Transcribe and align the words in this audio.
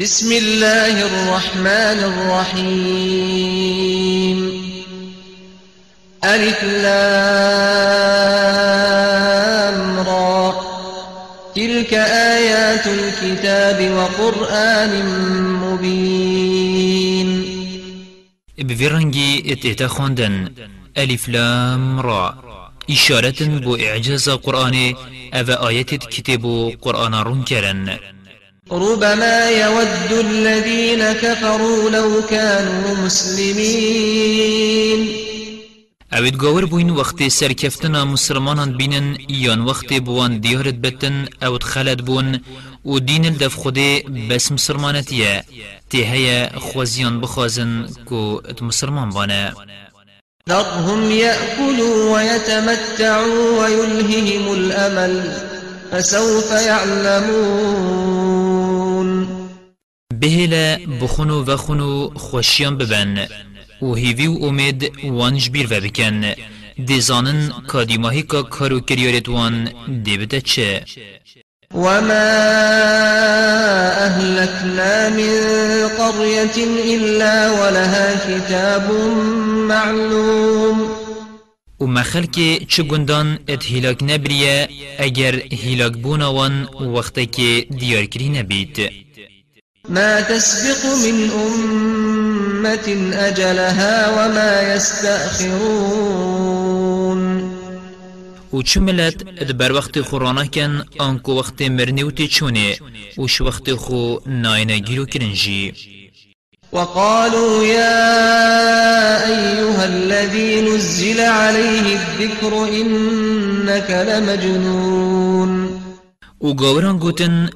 بسم 0.00 0.32
الله 0.32 1.06
الرحمن 1.06 1.98
الرحيم. 2.04 3.22
ألف 6.24 6.64
لام 6.64 7.00
را. 10.00 10.54
تلك 11.54 11.94
آيات 11.94 12.86
الكتاب 12.86 13.90
وقرآن 13.90 14.92
مبين. 15.64 17.28
بفرنجي 18.58 19.52
اتتا 19.52 19.86
خوندن. 19.86 20.52
ألف 20.98 21.28
لام 21.28 22.00
را. 22.00 22.34
إشارة 22.90 23.42
بو 23.42 23.76
إعجاز 23.76 24.30
قرآن 24.30 24.94
أفا 25.34 25.68
آيات 25.68 25.94
كتاب 25.94 26.72
قرآن 26.82 27.14
رنكرن 27.14 28.15
ربما 28.72 29.50
يود 29.50 30.12
الذين 30.12 31.12
كفروا 31.12 31.90
لو 31.90 32.22
كانوا 32.30 32.94
مسلمين. 33.06 34.46
اوید 36.12 36.36
گاور 36.36 36.64
بوین 36.64 36.90
وقت 36.90 37.28
سرکفتنا 37.28 38.04
مسلمانان 38.04 38.76
بینن 38.76 39.16
یان 39.28 39.60
وقت 39.60 39.92
بوان 39.92 40.40
دیارت 40.40 40.74
بتن 40.74 41.28
اوید 41.42 41.62
خلد 41.62 42.04
بون 42.04 42.40
و 42.84 42.98
دین 42.98 43.26
الدف 43.26 43.54
خوده 43.54 44.02
بس 44.30 44.52
مسلمانتیه 44.52 45.44
تی 45.90 46.04
هیا 46.04 46.48
خوزیان 46.58 47.20
بخوازن 47.20 47.88
کو 48.04 48.40
ات 48.44 48.62
مسلمان 48.62 49.10
بانه 49.10 49.52
ذرهم 50.48 51.10
يأكلوا 51.10 52.14
ويتمتعوا 52.14 53.62
ويلههم 53.62 54.52
الأمل 54.52 55.32
فسوف 55.92 56.50
يعلمون. 56.50 58.35
بهلا 60.26 60.78
بخونو 61.00 61.44
و 61.44 61.56
خونو 61.56 62.10
خوشیان 62.14 62.78
ببن 62.78 63.26
و 63.82 63.94
هیوی 63.94 64.26
و 64.26 64.44
امید 64.44 64.92
وانش 65.04 65.50
بیر 65.50 65.66
و 65.70 65.80
بکن 65.80 66.34
دیزانن 66.86 67.52
کادیماهی 67.66 68.22
که 68.22 68.42
کارو 68.42 68.80
کریارت 68.80 69.28
وان 69.28 69.68
دیبته 70.04 70.40
چه 70.40 70.84
وما 71.74 72.26
أهلكنا 74.06 75.08
من 75.08 75.32
قرية 75.98 76.56
إلا 76.94 77.50
ولها 77.50 78.06
كتاب 78.26 78.92
معلوم. 79.68 80.78
و 81.80 81.86
مخلک 81.86 82.66
چه 82.68 82.82
گندان 82.82 83.38
ات 83.48 83.64
هیلاک 83.64 84.02
نبریه 84.02 84.68
اگر 84.98 85.34
هیلاک 85.52 85.92
بونوان 85.92 86.68
وقتی 86.96 87.26
که 87.26 87.66
دیار 87.78 88.04
کری 88.04 88.28
نبید 88.28 89.05
ما 89.88 90.20
تسبق 90.20 90.86
من 91.04 91.30
أمة 91.30 93.10
أجلها 93.12 94.08
وما 94.08 94.74
يستأخرون. 94.74 96.26
و 98.52 98.62
چه 98.62 98.80
ملت 98.80 99.24
ات 99.38 99.52
بر 99.52 99.72
وقت 99.72 100.00
خورانا 100.00 100.44
کن 100.44 100.84
آنکو 100.98 101.32
وقت 101.32 101.62
مرنی 101.62 102.02
و 102.02 102.10
تی 102.10 102.28
چونه 102.28 102.76
و 103.18 103.26
ش 103.28 103.40
وقت 103.40 103.74
خو 103.74 104.16
ناینه 104.26 104.78
گیرو 104.78 105.06
کرنجی 105.06 105.74
وقالوا 106.72 107.64
يا 107.64 108.06
أيها 109.26 109.84
الذي 109.84 110.60
نزل 110.60 111.20
عليه 111.20 111.98
الذكر 111.98 112.64
إنك 112.68 113.90
لمجنون. 113.90 115.80
و 116.40 116.54
گاوران 116.54 116.98
گوتن 116.98 117.48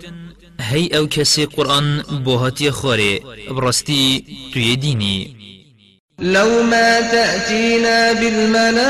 هی 0.61 0.97
أو 0.97 1.07
کسی 1.07 1.47
قرآن 1.47 2.03
بوهاتی 2.25 2.71
خواره 2.71 3.21
براستی 3.51 4.25
توی 4.53 4.77
دینی. 4.77 5.37
لو 6.19 6.63
ما 6.63 7.01
تأتينا 7.01 8.13
بالملائكة 8.13 8.81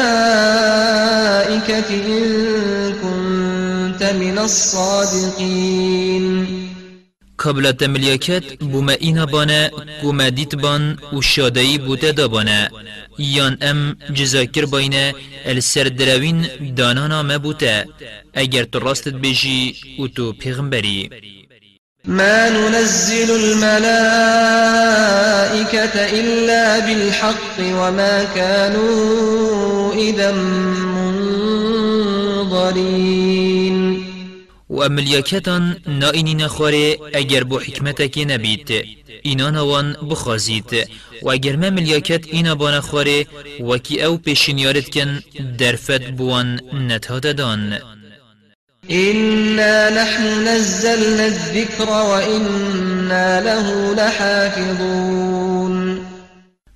إن 1.90 2.92
كنت 3.02 4.02
من 4.02 4.38
الصادقين 4.38 6.46
قبل 7.38 7.72
تملیاکت 7.72 8.62
بوما 8.62 8.92
اینا 8.92 9.26
بانه 9.26 9.70
گوما 10.02 10.28
دیت 10.28 10.54
بان 10.54 10.98
و 11.12 11.20
شادایی 11.20 11.78
بوده 11.78 12.12
دا 12.12 12.28
بانه. 12.28 12.70
یان 13.18 13.58
ام 13.62 13.96
جزاکر 14.14 14.66
باینه 14.66 15.14
السر 15.46 15.84
دروین 15.84 16.46
دانانا 16.76 17.22
ما 17.22 17.38
بوده. 17.38 17.86
اگر 18.34 18.64
تو 18.64 18.78
راستت 18.78 19.14
بجی 19.14 19.74
و 19.98 20.06
تو 20.06 20.32
پیغمبری. 20.32 21.10
ما 22.04 22.48
ننزل 22.50 23.30
الملائكة 23.30 23.70
إلا 26.20 26.78
بالحق 26.78 27.58
وما 27.60 28.24
كانوا 28.34 29.94
إذا 29.94 30.32
منظرين. 32.42 33.30
و 34.70 34.82
املیاکتان 34.82 35.76
نائینی 35.86 36.34
نخواره 36.34 36.98
اگر 37.14 37.44
بو 37.44 37.58
حکمتک 37.58 38.18
نبید 38.18 38.84
اینا 39.22 39.50
نوان 39.50 39.96
بخوازید. 40.10 40.88
و 41.22 41.30
اگر 41.30 41.56
ما 41.56 41.70
ملیاکت 41.70 42.26
اینا 42.26 42.54
بان 42.54 42.80
خواره 42.80 43.26
وکی 43.60 44.04
أو 44.04 44.16
پیشنیارت 44.16 44.90
کن 44.90 45.20
درفت 45.58 46.10
بوان 46.10 46.60
نتهاد 46.72 47.36
دان 47.36 47.78
إنا 48.90 49.90
نحن 50.02 50.48
نزلنا 50.48 51.26
الذكر 51.26 51.90
وإنا 51.90 53.40
له 53.40 53.94
لحافظون 53.94 55.70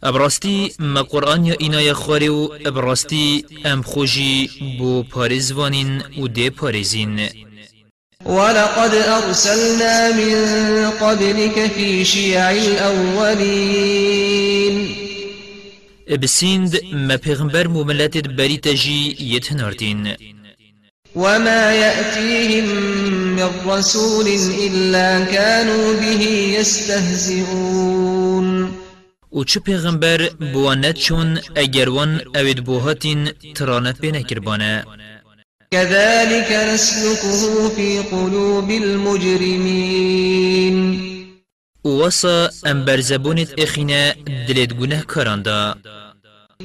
ابراستی 0.04 0.72
ما 0.78 1.02
قرآن 1.02 1.46
یا 1.46 1.54
اینا 1.60 1.80
یا 1.80 1.94
خواره 1.94 2.30
و 2.30 2.48
ابراستی 2.66 3.44
أم 3.66 3.82
خوشی 3.82 4.50
بو 4.78 5.02
پارزوانین 5.02 6.02
و 6.18 6.28
ده 6.28 6.50
پارزین 6.50 7.28
ولقد 8.26 8.94
أرسلنا 8.94 10.12
من 10.12 10.90
قبلك 10.90 11.66
في 11.66 12.04
شيع 12.04 12.50
الأولين 12.50 13.94
بسیند 16.22 16.80
ما 16.92 17.16
پیغمبر 17.16 17.66
مملت 17.68 18.16
بری 18.28 18.58
تجی 18.58 19.16
یتناردین 19.20 20.16
وما 21.14 21.72
يأتيهم 21.72 22.64
من 23.36 23.50
رسول 23.66 24.26
إلا 24.66 25.24
كانوا 25.24 25.94
به 26.00 26.22
يستهزئون 26.58 28.04
و 29.32 29.44
چه 29.44 29.60
پیغمبر 29.60 30.30
بوانت 30.52 30.94
چون 30.94 31.38
اگر 31.56 31.88
وان 31.88 32.20
اوید 32.36 32.64
بوهاتین 32.64 33.30
ترانت 33.54 34.00
بینه 34.00 34.22
کربانه 34.22 34.84
كذلك 35.70 36.52
نسلكه 36.74 37.68
في 37.68 37.98
قلوب 37.98 38.70
المجرمين 38.70 40.14
وصا 41.84 42.50
ام 42.66 42.84
برزبونت 42.84 43.54
اخينا 43.58 44.14
دلت 44.48 44.72
گناه 44.72 45.00
كاراندا 45.00 45.74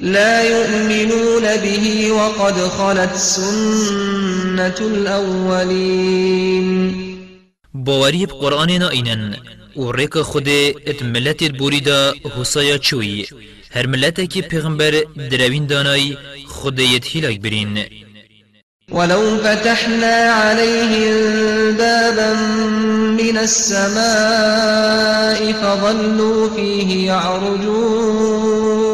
لا 0.01 0.43
يؤمنون 0.43 1.57
به 1.57 2.11
وقد 2.11 2.53
خلت 2.53 3.15
سنة 3.15 4.75
الأولين. 4.79 6.29
باوری 7.73 8.25
بقرآن 8.25 8.71
نائنن 8.71 9.35
و 9.75 9.91
ریک 9.91 10.17
خود 10.21 10.49
ات 10.87 11.03
ملت 11.03 11.43
بوریدا 11.43 12.13
حسایا 12.37 12.77
چوی. 12.77 13.25
هر 13.71 13.87
ملت 13.87 14.21
کی 14.21 14.41
پیغمبر 14.41 15.03
دروین 15.31 15.65
دانای 15.65 16.17
خود 16.47 16.79
یت 16.79 17.05
هیلاک 17.07 17.39
برین. 17.39 17.85
ولو 18.91 19.37
فتحنا 19.37 20.33
عليهم 20.33 21.77
بابا 21.77 22.33
من 23.19 23.37
السماء 23.37 23.93
فظلوا 25.53 26.49
فيه 26.55 27.05
يعرجون. 27.05 28.88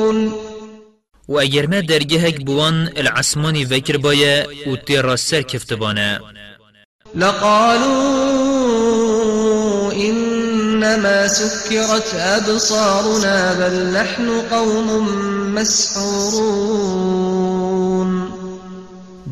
و 1.27 1.33
اگر 1.39 1.66
ما 1.66 1.81
درگهک 1.81 2.45
بوان 2.45 2.89
العسمانی 2.95 3.66
وکر 3.66 3.98
بایا 3.98 4.45
و 4.68 4.75
تیرا 4.75 5.16
سر 5.16 5.42
کفتبانه 5.42 6.19
لقالوا 7.16 8.56
إنما 9.92 11.27
سكرت 11.27 12.16
أبصارنا 12.16 13.54
بل 13.54 13.75
نحن 13.98 14.42
قوم 14.51 14.88
مسحورون. 15.56 16.95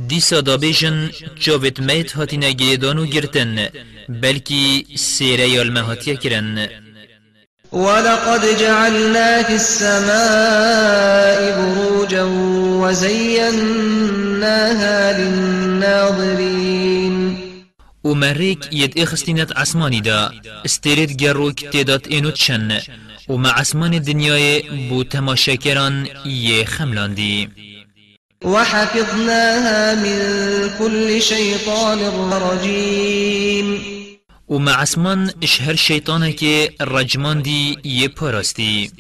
دیسا 0.08 0.42
دابیجن 0.42 1.12
جاوت 1.40 1.80
میت 1.80 2.12
هاتی 2.12 2.38
نگیدانو 2.38 3.06
گرتن 3.06 3.68
بلکی 4.10 4.86
سیره 4.98 5.50
یالمه 5.50 5.82
هاتیه 5.82 6.16
کرن. 6.16 6.70
ولقد 7.74 8.58
جعلنا 8.60 9.44
في 9.44 9.56
السماء 9.56 11.40
بروجا 11.58 12.24
وزيناها 12.82 13.98
للناظرين. 15.20 16.64
و 18.04 18.14
مريك 18.14 18.60
يد 18.72 19.00
إخستينت 19.00 19.58
عسماني 19.58 20.00
دا 20.00 20.32
استريت 20.66 21.22
گروك 21.22 21.60
تيدات 21.72 22.08
انو 22.08 22.30
تشن 22.30 22.80
و 23.28 23.38
مع 23.38 23.60
عسمان 23.60 23.94
الدنيا 23.94 24.62
بو 24.90 25.04
تماشاكران 25.04 26.08
يه 26.26 26.66
خملاندي 26.66 27.50
وحفظناها 28.44 29.96
من 29.96 30.20
كل 30.80 31.22
شيطان 31.22 32.00
رجيم. 32.32 33.93
ومع 34.48 34.72
عسمان 34.72 35.32
اشهر 35.44 35.76
شيطانك 35.76 36.44
الرجمان 36.82 37.42
دي 37.42 37.78
يبارستي 37.86 38.92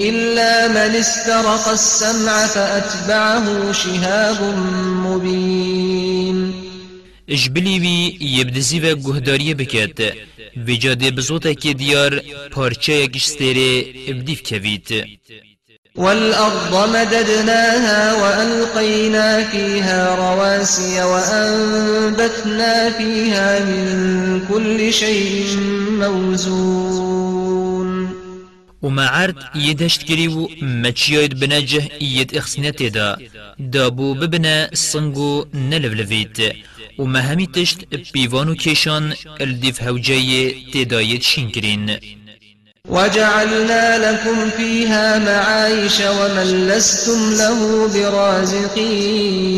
إلا 0.00 0.68
من 0.68 0.96
استرق 0.96 1.68
السمع 1.68 2.46
فأتبعه 2.46 3.72
شهاب 3.72 4.54
مبين 5.06 6.54
اجبلی 7.28 7.78
وی 7.78 8.18
یبدزی 8.20 8.80
و 8.80 8.94
گهداری 8.94 9.54
بکد 9.54 10.16
و 10.66 10.70
جاده 10.72 11.10
بزوتا 11.10 11.52
که 11.52 11.74
دیار 11.74 12.22
پارچه 12.50 12.92
یکش 12.92 13.26
ابدیف 14.08 14.42
کوید 14.42 14.88
والأرض 16.00 16.72
مددناها 16.96 18.00
وألقينا 18.22 19.44
فيها 19.50 20.00
رواسي 20.14 21.02
وأنبتنا 21.02 22.90
فيها 22.90 23.64
من 23.64 24.40
كل 24.48 24.92
شيء 24.92 25.56
موزون. 26.00 27.90
وما 28.82 29.06
عرض 29.06 29.36
يدشت 29.54 30.02
كريو 30.02 30.50
مچيايد 30.62 31.34
بنجه 31.40 31.82
يد 32.00 32.36
اخسنته 32.36 32.88
دا 32.88 33.16
دابو 33.58 34.14
ببنا 34.14 34.72
الصنگو 34.72 35.46
نلفلفيت 35.54 36.38
وما 36.98 37.34
همي 37.34 37.46
تشت 37.46 37.78
بيوانو 38.14 38.54
كيشان 38.54 39.12
الدف 39.40 39.82
هوجي 39.82 40.50
تدايت 40.72 41.22
شنكرين. 41.22 42.19
وجعلنا 42.88 44.12
لكم 44.12 44.50
فيها 44.50 45.18
معايش 45.18 46.00
ومن 46.00 46.68
لستم 46.68 47.30
له 47.38 47.88
برازقين. 47.94 49.50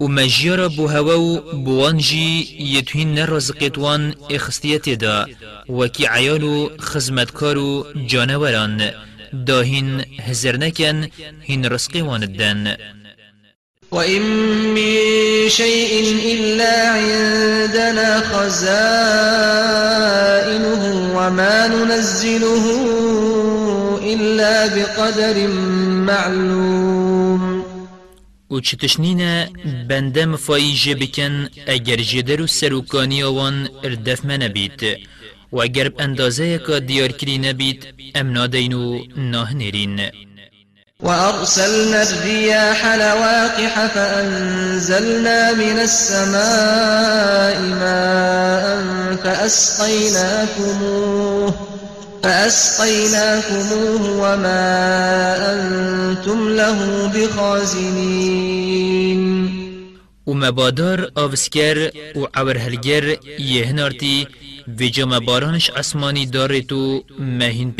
ومجيرا 0.00 0.66
بوهواو 0.66 1.40
بوانجي 1.52 2.56
يتوين 2.76 3.14
نرزقتوان 3.14 4.14
اخستيت 4.30 4.88
دا 4.88 5.26
وكي 5.68 6.06
عيالو 6.06 6.70
خزمتكارو 6.78 7.86
جانوران 7.96 8.92
داهين 9.32 10.04
هزرنكن 10.20 11.08
هين 11.46 11.66
رزقي 11.66 12.02
واندن 12.02 12.76
وإن 13.92 14.22
من 14.74 14.96
شيء 15.48 16.16
إلا 16.32 16.88
عندنا 16.88 18.20
خزائنه 18.20 18.82
وما 21.16 21.68
ننزله 21.68 22.64
إلا 24.14 24.66
بقدر 24.66 25.48
معلوم 26.08 27.64
و 28.50 28.60
چتشنینه 28.60 29.50
بنده 29.88 30.26
مفایی 30.26 30.94
بکن 30.94 31.48
اگر 31.66 31.96
جدر 31.96 32.42
و 32.42 32.46
سروکانی 32.46 33.22
آوان 33.22 33.68
اردف 33.84 34.24
منه 34.24 34.48
بید 34.48 34.82
و 35.52 35.60
اگر 35.60 35.92
اندازه 35.98 36.60
که 36.66 36.80
دیار 36.80 37.12
کری 37.12 37.38
وأرسلنا 41.02 42.02
الرياح 42.02 42.86
لواقح 42.86 43.86
فأنزلنا 43.86 45.52
من 45.52 45.78
السماء 45.78 47.60
ماء 47.60 48.86
فأسقيناكموه 49.24 50.74
فأسقيناكموه 52.22 54.02
وما 54.18 54.62
أنتم 55.52 56.48
له 56.48 57.06
بخازنين. 57.14 58.82
و 60.26 60.34
مبادار 60.34 61.10
آوسکر 61.16 61.90
و 62.16 62.26
عور 62.34 62.58
هلگر 62.58 63.16
یهنارتی 63.38 64.28
و 64.80 64.82
جمع 64.84 65.18
بارانش 65.18 65.70
آسمانی 65.70 66.26
دارتو 66.26 67.04
مهین 67.18 67.74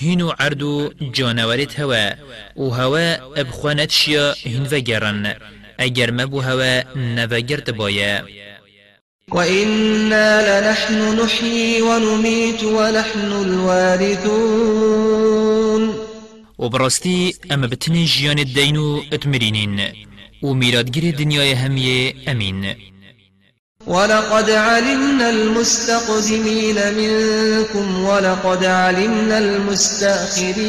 هینو 0.00 0.30
عردو 0.40 0.92
جانورت 1.12 1.80
هوا. 1.80 2.14
و 2.56 2.70
هوا 2.70 3.16
ابخوانت 3.36 3.90
شیا 3.90 4.34
هین 4.44 4.66
وگرن 4.72 5.34
اگر 5.78 6.10
مبو 6.10 6.40
هوا 6.40 6.82
نوگرت 6.96 7.70
بایا. 7.70 8.24
وإنا 9.32 10.60
لنحن 10.60 11.20
نحيي 11.20 11.82
ونميت 11.82 12.64
ونحن 12.64 13.32
الوارثون 13.44 14.88
وبرستي 16.58 17.34
أما 17.52 17.66
بتني 17.66 18.04
جيان 18.04 18.38
الدينو 18.38 19.02
اتمرينين 19.12 19.80
وميرادگير 20.42 21.14
دنياي 21.14 21.54
هميه 21.54 22.14
أمين 22.28 22.74
ولقد 23.88 24.50
علمنا 24.50 25.30
المستقدمين 25.30 26.94
منكم 26.94 28.04
ولقد 28.04 28.64
علمنا 28.64 29.38
المستأخرين. 29.38 30.68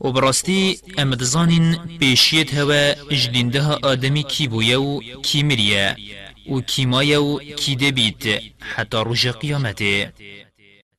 وبرستي 0.00 0.78
امد 0.98 1.22
زانين 1.22 1.78
بيشيت 2.00 2.54
هوا 2.54 2.94
جديندها 3.12 3.78
آدمي 3.84 4.22
كي 4.22 4.46
بويا 4.46 4.76
و 4.76 5.00
كي 5.22 5.42
مريا 5.42 5.96
و 6.48 6.60
قيامته 9.30 10.10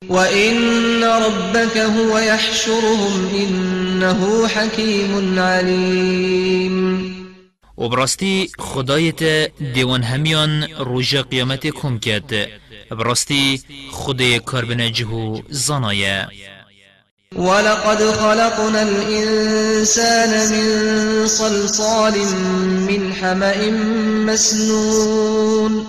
وإن 0.08 1.04
ربك 1.04 1.78
هو 1.78 2.18
يحشرهم 2.18 3.28
إنه 3.34 4.48
حكيم 4.48 5.38
عليم. 5.38 7.17
و 7.78 7.88
براستی 7.88 8.50
خدایت 8.58 9.22
دیوان 9.74 10.02
همیان 10.02 10.68
روژا 10.78 11.22
قیامت 11.22 11.66
کم 11.66 11.98
کرد. 11.98 12.32
براستی 12.90 13.62
خدای 13.92 14.38
کار 14.38 14.64
بنجهو 14.64 15.40
زنایه 15.48 16.26
ولقد 17.36 17.98
خلقنا 17.98 18.78
الإنسان 18.78 20.30
من 20.50 21.26
صلصال 21.26 22.14
من 22.88 23.12
حمأ 23.12 23.70
مسنون. 24.26 25.86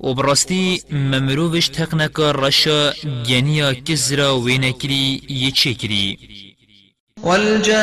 و 0.00 0.14
براستی 0.14 0.82
ممروفش 0.90 1.68
تقنکا 1.68 2.30
رشا 2.30 2.92
گنیا 3.28 3.74
کزرا 3.74 4.38
وینکری 4.38 5.22
یه 5.28 5.50
چکری. 5.50 6.18
والجان 7.22 7.82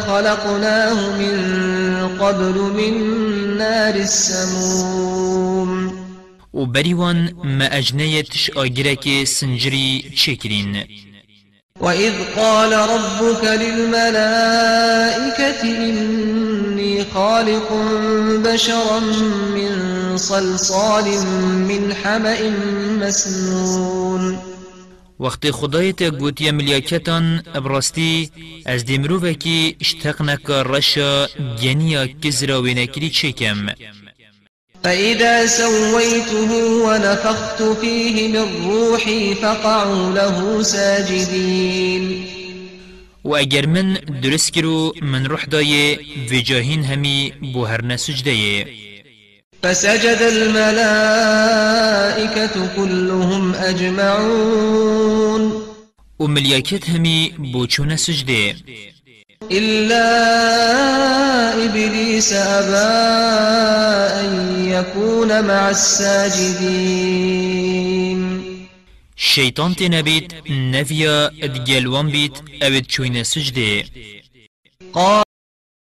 خلقناه 0.00 1.18
من 1.18 1.38
قبل 2.18 2.54
من 2.54 2.94
نار 3.58 3.94
السموم. 3.94 5.92
و 6.54 6.66
بریوان 6.66 7.30
ما 7.44 7.64
اجنیتش 7.64 8.50
آگرک 8.50 9.24
سنجری 9.24 10.12
چکرین 10.16 10.84
وإذ 11.80 12.12
قال 12.36 12.72
ربك 12.72 13.44
للملائكة 13.44 13.92
إني 15.62 17.04
خالق 17.14 17.72
بشرا 18.44 19.00
من 19.54 19.72
صلصال 20.16 21.04
من 21.68 21.94
حمأ 21.94 22.50
مسنون. 23.00 24.49
وقت 25.20 25.50
خدایت 25.50 26.02
گوتی 26.02 26.50
ملیاکتان 26.50 27.42
ابراستی 27.54 28.30
از 28.66 28.84
دیمرووکی 28.84 29.76
اشتقنک 29.80 30.50
رشا 30.50 31.26
گنیا 31.62 32.06
کزرا 32.06 32.62
وینکری 32.62 33.10
چکم. 33.10 33.66
فإذا 34.84 35.46
سويته 35.46 36.50
ونفخت 36.86 37.62
فيه 37.62 38.28
من 38.28 38.48
روحي 38.64 39.34
فقعوا 39.34 40.14
له 40.14 40.62
ساجدين. 40.62 42.24
و 43.24 43.36
اگر 43.36 43.66
من 43.66 43.94
درست 44.22 44.52
کرو 44.52 44.92
من 45.02 45.26
روح 45.26 45.44
دایه 45.44 45.98
و 46.30 46.40
جاهین 46.40 46.84
همی 46.84 47.32
بو 47.52 47.64
هر 47.64 47.84
نسجده 47.84 48.66
فسجد 49.62 50.18
الملائكة 50.22 51.56
كلهم 52.76 53.54
أجمعون. 53.54 55.52
و 56.18 56.26
ملیاکت 56.26 56.90
همی 56.90 57.32
بو 57.52 57.66
چون 57.66 57.96
سجده. 57.96 58.56
إلا 59.52 60.04
إبليس 61.64 62.32
أبى 62.32 62.76
أن 64.20 64.64
يكون 64.68 65.40
مع 65.40 65.68
الساجدين. 65.68 67.00
شیطان 69.16 69.74
تنبید 69.74 70.34
نفیا 70.50 71.30
ادگلوان 71.42 72.10
بید 72.10 72.32
اوید 72.62 72.86
چوین 72.86 73.22
سجده. 73.22 73.84
قال 74.92 75.22